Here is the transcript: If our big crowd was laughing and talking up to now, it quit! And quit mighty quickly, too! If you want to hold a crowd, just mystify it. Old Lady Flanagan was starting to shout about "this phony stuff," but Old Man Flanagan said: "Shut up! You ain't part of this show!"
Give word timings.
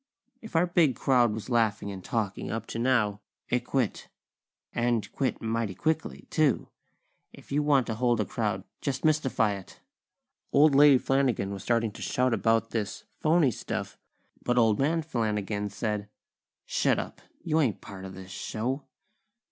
If 0.41 0.55
our 0.55 0.65
big 0.65 0.95
crowd 0.95 1.31
was 1.31 1.47
laughing 1.51 1.91
and 1.91 2.03
talking 2.03 2.49
up 2.49 2.65
to 2.73 2.79
now, 2.79 3.21
it 3.49 3.59
quit! 3.63 4.07
And 4.73 5.07
quit 5.11 5.43
mighty 5.43 5.75
quickly, 5.75 6.25
too! 6.31 6.69
If 7.31 7.51
you 7.51 7.61
want 7.61 7.85
to 7.85 7.93
hold 7.93 8.19
a 8.19 8.25
crowd, 8.25 8.63
just 8.81 9.05
mystify 9.05 9.53
it. 9.53 9.79
Old 10.51 10.73
Lady 10.73 10.97
Flanagan 10.97 11.53
was 11.53 11.61
starting 11.61 11.91
to 11.91 12.01
shout 12.01 12.33
about 12.33 12.71
"this 12.71 13.03
phony 13.19 13.51
stuff," 13.51 13.95
but 14.41 14.57
Old 14.57 14.79
Man 14.79 15.03
Flanagan 15.03 15.69
said: 15.69 16.09
"Shut 16.65 16.97
up! 16.97 17.21
You 17.43 17.59
ain't 17.59 17.79
part 17.79 18.03
of 18.03 18.15
this 18.15 18.31
show!" 18.31 18.87